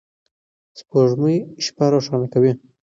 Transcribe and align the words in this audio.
سپوږمۍ 0.79 1.37
شپه 1.65 1.85
روښانه 1.93 2.27
کوي. 2.33 2.51